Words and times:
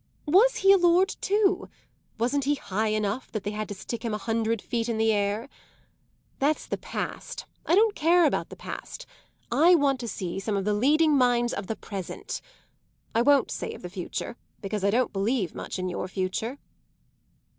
Was 0.25 0.55
he 0.55 0.71
a 0.71 0.77
lord 0.79 1.09
too? 1.21 1.69
Wasn't 2.17 2.45
he 2.45 2.55
high 2.55 2.87
enough, 2.87 3.31
that 3.33 3.43
they 3.43 3.51
had 3.51 3.67
to 3.67 3.75
stick 3.75 4.03
him 4.03 4.15
a 4.15 4.17
hundred 4.17 4.59
feet 4.59 4.89
in 4.89 4.97
the 4.97 5.11
air? 5.13 5.47
That's 6.39 6.65
the 6.65 6.79
past 6.79 7.45
I 7.67 7.75
don't 7.75 7.93
care 7.93 8.25
about 8.25 8.49
the 8.49 8.55
past; 8.55 9.05
I 9.51 9.75
want 9.75 9.99
to 9.99 10.07
see 10.07 10.39
some 10.39 10.57
of 10.57 10.65
the 10.65 10.73
leading 10.73 11.15
minds 11.15 11.53
of 11.53 11.67
the 11.67 11.75
present. 11.75 12.41
I 13.13 13.21
won't 13.21 13.51
say 13.51 13.73
of 13.75 13.83
the 13.83 13.89
future, 13.91 14.37
because 14.59 14.83
I 14.83 14.89
don't 14.89 15.13
believe 15.13 15.53
much 15.53 15.77
in 15.77 15.87
your 15.87 16.07
future." 16.07 16.57